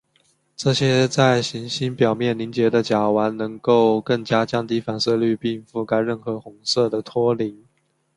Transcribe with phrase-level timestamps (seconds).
[0.57, 7.67] 这些在行星表面凝结的甲烷能够更加降低反射率并覆盖任何红色的托林。